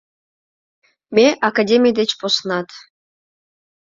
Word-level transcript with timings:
Ме 1.15 1.27
академий 1.49 1.95
деч 1.99 2.11
поснат... 2.19 2.67